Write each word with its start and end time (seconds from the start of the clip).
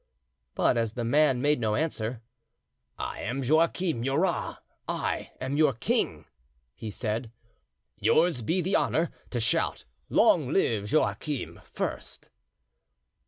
But 0.55 0.77
as 0.77 0.93
the 0.93 1.03
man 1.03 1.43
made 1.43 1.59
no 1.59 1.75
answer: 1.75 2.21
"I 2.97 3.19
am 3.21 3.43
Joachim 3.43 4.01
Murat, 4.01 4.57
I 4.87 5.29
am 5.39 5.57
your 5.57 5.73
king," 5.73 6.25
he 6.73 6.89
said. 6.89 7.31
"Yours 7.99 8.41
be 8.41 8.61
the 8.61 8.75
honour 8.75 9.11
to 9.29 9.39
shout 9.39 9.85
'Long 10.09 10.49
live 10.51 10.91
Joachim!' 10.91 11.59
first." 11.71 12.31